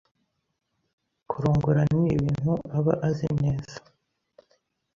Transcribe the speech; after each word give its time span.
kurongora 1.29 1.81
nibintu 1.99 2.51
aba 2.77 2.93
azi 3.07 3.27
neza 3.41 3.75